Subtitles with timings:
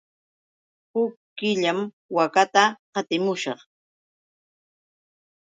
[0.95, 1.79] Huk killam
[2.15, 2.63] waakata
[2.93, 3.59] qatimushaq.